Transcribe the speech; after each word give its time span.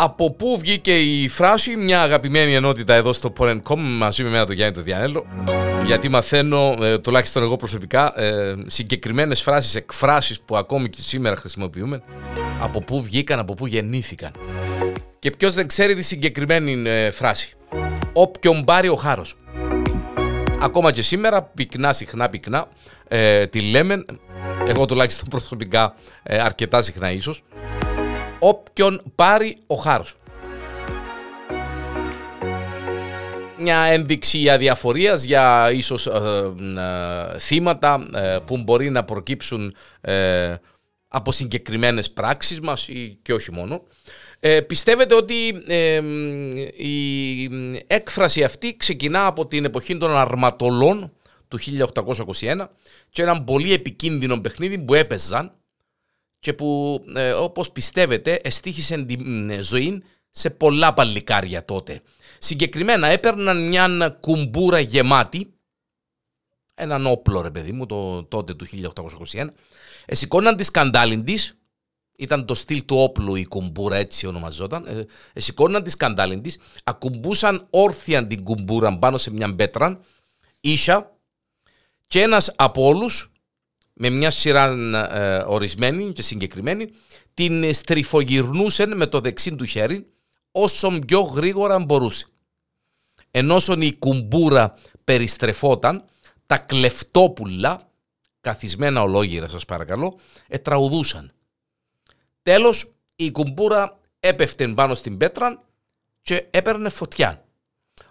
Από 0.00 0.30
πού 0.32 0.58
βγήκε 0.58 0.98
η 0.98 1.28
φράση, 1.28 1.76
μια 1.76 2.02
αγαπημένη 2.02 2.54
ενότητα 2.54 2.94
εδώ 2.94 3.12
στο 3.12 3.32
Porn.com 3.38 3.76
μαζί 3.76 4.22
με 4.22 4.28
εμένα 4.28 4.46
τον 4.46 4.54
Γιάννη 4.54 4.74
το 4.74 4.82
Διανέλο. 4.82 5.26
Γιατί 5.84 6.08
μαθαίνω, 6.08 6.74
ε, 6.80 6.98
τουλάχιστον 6.98 7.42
εγώ 7.42 7.56
προσωπικά, 7.56 8.20
ε, 8.20 8.54
συγκεκριμένες 8.66 9.42
φράσεις, 9.42 9.74
εκφράσεις 9.74 10.40
που 10.40 10.56
ακόμη 10.56 10.88
και 10.88 11.00
σήμερα 11.00 11.36
χρησιμοποιούμε. 11.36 12.02
Από 12.60 12.82
πού 12.82 13.02
βγήκαν, 13.02 13.38
από 13.38 13.54
πού 13.54 13.66
γεννήθηκαν. 13.66 14.30
Και 15.18 15.30
ποιος 15.30 15.54
δεν 15.54 15.66
ξέρει 15.66 15.94
τη 15.94 16.02
συγκεκριμένη 16.02 16.88
ε, 16.88 17.10
φράση. 17.10 17.56
Όποιον 18.12 18.64
πάρει 18.64 18.88
ο 18.88 18.96
χάρος. 18.96 19.36
Ακόμα 20.62 20.92
και 20.92 21.02
σήμερα, 21.02 21.42
πυκνά, 21.42 21.92
συχνά, 21.92 22.28
πυκνά, 22.28 22.68
ε, 23.08 23.46
τη 23.46 23.60
λέμε. 23.60 24.04
Εγώ 24.66 24.84
τουλάχιστον 24.84 25.28
προσωπικά 25.34 25.94
ε, 26.22 26.38
αρκετά 26.38 26.82
συχνά 26.82 27.12
ίσως 27.12 27.42
όποιον 28.38 29.02
πάρει 29.14 29.58
ο 29.66 29.74
χάρος. 29.74 30.16
Μια 33.60 33.78
ένδειξη 33.78 34.48
αδιαφορίας 34.48 35.22
για 35.22 35.70
ίσως 35.72 36.06
ε, 36.06 36.52
ε, 36.78 37.38
θύματα 37.38 38.08
ε, 38.14 38.38
που 38.46 38.58
μπορεί 38.58 38.90
να 38.90 39.04
προκύψουν 39.04 39.74
από 41.08 41.32
συγκεκριμένες 41.32 42.10
πράξεις 42.10 42.60
μας 42.60 42.88
ή 42.88 43.18
και 43.22 43.32
όχι 43.32 43.52
μόνο. 43.52 43.82
πιστεύετε 44.66 45.14
ότι 45.14 45.34
η 46.76 47.44
έκφραση 47.86 48.44
αυτή 48.44 48.76
ξεκινά 48.76 49.26
από 49.26 49.46
την 49.46 49.64
εποχή 49.64 49.96
των 49.96 50.16
αρματολών 50.16 51.12
του 51.48 51.58
1821 52.40 52.66
και 53.10 53.22
ένα 53.22 53.42
πολύ 53.42 53.72
επικίνδυνο 53.72 54.40
παιχνίδι 54.40 54.78
που 54.78 54.94
έπαιζαν 54.94 55.57
και 56.38 56.52
που 56.52 57.00
ε, 57.14 57.32
όπως 57.32 57.70
πιστεύετε 57.70 58.40
εστίχησε 58.42 59.04
τη 59.04 59.16
ε, 59.48 59.62
ζωή 59.62 60.02
σε 60.30 60.50
πολλά 60.50 60.94
παλικάρια 60.94 61.64
τότε. 61.64 62.02
Συγκεκριμένα 62.38 63.08
έπαιρναν 63.08 63.68
μια 63.68 64.08
κουμπούρα 64.20 64.78
γεμάτη, 64.78 65.52
έναν 66.74 67.06
όπλο 67.06 67.40
ρε 67.40 67.50
παιδί 67.50 67.72
μου 67.72 67.86
το, 67.86 68.24
τότε 68.24 68.54
του 68.54 68.66
1821, 69.32 69.46
εσηκώναν 70.06 70.56
τη 70.56 70.62
σκαντάλιν 70.62 71.24
της, 71.24 71.58
ήταν 72.18 72.46
το 72.46 72.54
στυλ 72.54 72.84
του 72.84 72.96
όπλου 72.96 73.34
η 73.34 73.46
κουμπούρα 73.46 73.96
έτσι 73.96 74.26
ονομαζόταν, 74.26 74.86
ε, 74.86 75.06
εσηκώναν 75.32 75.82
τη 75.82 75.90
σκαντάλιν 75.90 76.42
της, 76.42 76.58
ακουμπούσαν 76.84 77.66
όρθια 77.70 78.26
την 78.26 78.44
κουμπούρα 78.44 78.98
πάνω 78.98 79.18
σε 79.18 79.30
μια 79.30 79.48
μπέτρα, 79.48 80.00
ίσα 80.60 81.16
και 82.06 82.22
ένας 82.22 82.52
από 82.56 82.86
όλους 82.86 83.32
με 84.00 84.10
μια 84.10 84.30
σειρά 84.30 84.64
ε, 85.12 85.44
ορισμένη 85.46 86.12
και 86.12 86.22
συγκεκριμένη, 86.22 86.90
την 87.34 87.74
στριφογυρνούσε 87.74 88.86
με 88.86 89.06
το 89.06 89.20
δεξί 89.20 89.54
του 89.54 89.64
χέρι 89.64 90.06
όσο 90.50 90.98
πιο 91.06 91.20
γρήγορα 91.20 91.78
μπορούσε. 91.78 92.26
Ενώ 93.30 93.56
η 93.78 93.94
κουμπούρα 93.98 94.74
περιστρεφόταν, 95.04 96.04
τα 96.46 96.58
κλεφτόπουλα, 96.58 97.90
καθισμένα 98.40 99.02
ολόγυρα 99.02 99.48
σας 99.48 99.64
παρακαλώ, 99.64 100.18
ετραουδούσαν. 100.48 101.32
Τέλος, 102.42 102.92
η 103.16 103.30
κουμπούρα 103.30 104.00
έπεφτε 104.20 104.68
πάνω 104.68 104.94
στην 104.94 105.16
πέτρα 105.16 105.62
και 106.22 106.46
έπαιρνε 106.50 106.88
φωτιά. 106.88 107.44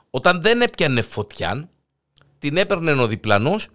Όταν 0.10 0.42
δεν 0.42 0.62
έπιανε 0.62 1.02
φωτιά, 1.02 1.70
την 2.38 2.58
έπαιρνε 2.58 2.92
ο 2.92 3.08
διπλανός 3.08 3.68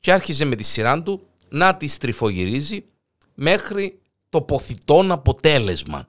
και 0.00 0.12
άρχιζε 0.12 0.44
με 0.44 0.56
τη 0.56 0.62
σειρά 0.62 1.02
του 1.02 1.26
να 1.48 1.76
τη 1.76 1.86
στριφογυρίζει 1.86 2.84
μέχρι 3.34 3.98
το 4.28 4.42
ποθητόν 4.42 5.10
αποτέλεσμα. 5.10 6.08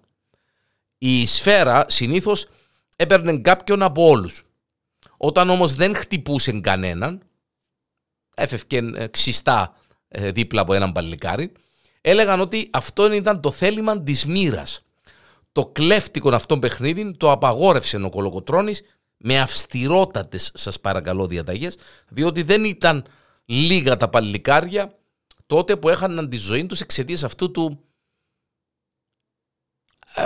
Η 0.98 1.26
σφαίρα 1.26 1.86
συνήθως 1.88 2.48
έπαιρνε 2.96 3.38
κάποιον 3.38 3.82
από 3.82 4.08
όλους. 4.08 4.46
Όταν 5.18 5.50
όμως 5.50 5.76
δεν 5.76 5.96
χτυπούσε 5.96 6.52
κανέναν, 6.52 7.22
έφευκε 8.36 8.82
ε, 8.96 9.08
ξιστά 9.08 9.76
ε, 10.08 10.32
δίπλα 10.32 10.62
από 10.62 10.74
έναν 10.74 10.92
παλικάρι, 10.92 11.52
έλεγαν 12.02 12.40
ότι 12.40 12.70
αυτό 12.74 13.14
ήταν 13.14 13.42
το 13.42 13.52
θέλημα 13.52 14.02
της 14.02 14.26
μοίρας. 14.26 14.82
Το 15.52 15.66
κλέφτικο 15.66 16.30
αυτό 16.30 16.60
παιχνίδι 16.60 17.16
το 17.18 17.32
απαγόρευσε 17.32 17.98
ο 17.98 18.10
Κολοκοτρώνης 18.10 18.82
με 19.18 19.40
αυστηρότατες 19.40 20.52
σας 20.54 20.80
παρακαλώ 20.80 21.28
διαταγές, 21.28 21.78
διότι 22.08 22.44
δεν 22.44 22.64
ήταν 22.64 23.06
λίγα 23.46 23.98
τα 23.98 24.10
παλικάρια 24.10 24.97
τότε 25.48 25.78
που 25.78 25.90
έχαναν 25.90 26.30
τη 26.30 26.38
ζωή 26.38 26.66
τους 26.66 26.82
εξαιτίας 26.82 27.24
αυτού 27.24 27.52
του 27.52 27.84
ε, 30.16 30.26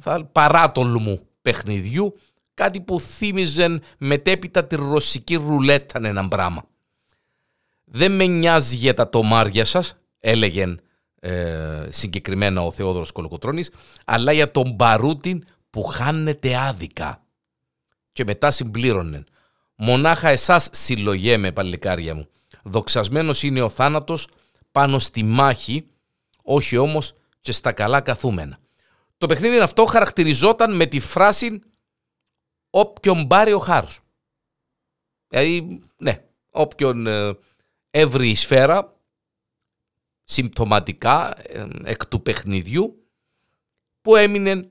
θα, 0.00 0.24
παράτολμου 0.24 1.26
παιχνιδιού, 1.42 2.18
κάτι 2.54 2.80
που 2.80 3.00
θύμιζε 3.00 3.80
μετέπειτα 3.98 4.64
τη 4.64 4.76
ρωσική 4.76 5.34
ρουλέτα 5.34 6.00
ένα 6.02 6.28
πράγμα. 6.28 6.64
Δεν 7.84 8.12
με 8.16 8.26
νοιάζει 8.26 8.76
για 8.76 8.94
τα 8.94 9.08
τομάρια 9.08 9.64
σας, 9.64 9.96
έλεγε 10.18 10.76
ε, 11.20 11.86
συγκεκριμένα 11.90 12.62
ο 12.62 12.70
Θεόδωρος 12.70 13.12
Κολοκοτρώνης, 13.12 13.70
αλλά 14.04 14.32
για 14.32 14.50
τον 14.50 14.76
παρούτιν 14.76 15.44
που 15.70 15.82
χάνεται 15.82 16.56
άδικα. 16.56 17.22
Και 18.12 18.24
μετά 18.24 18.50
συμπλήρωνε. 18.50 19.24
Μονάχα 19.80 20.28
εσάς 20.28 20.68
συλλογέ 20.72 21.52
παλικάρια 21.52 22.14
μου. 22.14 22.28
Δοξασμένος 22.62 23.42
είναι 23.42 23.60
ο 23.60 23.68
θάνατος 23.68 24.28
πάνω 24.72 24.98
στη 24.98 25.22
μάχη, 25.22 25.86
όχι 26.42 26.76
όμως 26.76 27.14
και 27.40 27.52
στα 27.52 27.72
καλά 27.72 28.00
καθούμενα. 28.00 28.58
Το 29.18 29.26
παιχνίδι 29.26 29.58
αυτό 29.58 29.84
χαρακτηριζόταν 29.84 30.76
με 30.76 30.86
τη 30.86 31.00
φράση 31.00 31.60
όποιον 32.70 33.26
πάρει 33.26 33.52
ο 33.52 33.58
χάρος. 33.58 34.00
Δηλαδή, 35.28 35.82
ναι, 35.96 36.24
όποιον 36.50 37.06
ε, 37.06 37.36
έβρει 37.90 38.30
η 38.30 38.34
σφαίρα 38.34 38.96
συμπτωματικά 40.24 41.42
ε, 41.42 41.66
εκ 41.84 42.06
του 42.06 42.22
παιχνιδιού 42.22 43.08
που 44.00 44.16
έμεινε 44.16 44.70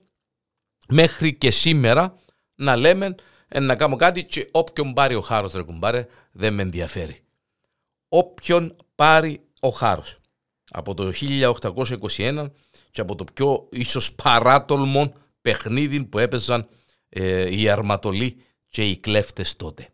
μέχρι 0.88 1.34
και 1.34 1.52
σήμερα 1.52 2.16
να 2.56 2.76
λέμε 2.76 3.16
ε, 3.48 3.60
να 3.60 3.76
κάνω 3.76 3.96
κάτι 3.96 4.24
και 4.24 4.50
όποιον 4.52 4.94
πάρει 4.94 5.16
ο 5.16 5.22
χάρος 5.22 5.54
ρε 5.54 5.62
κουμπάρε 5.62 6.06
δεν 6.32 6.54
με 6.54 6.62
ενδιαφέρει 6.62 7.22
όποιον 8.10 8.76
πάρει 8.96 9.42
ο 9.60 9.70
χάρος. 9.70 10.18
Από 10.70 10.94
το 10.94 11.12
1821 11.22 12.50
και 12.92 13.02
από 13.02 13.16
το 13.16 13.24
πιο 13.34 13.68
ίσως 13.72 14.14
παράτολμο 14.14 15.14
παιχνίδι 15.42 16.04
που 16.04 16.20
έπαιζαν 16.20 16.68
ε, 17.10 17.58
οι 17.58 17.70
αρματολοί 17.70 18.42
και 18.70 18.86
οι 18.86 18.98
κλέφτες 18.98 19.56
τότε. 19.56 19.90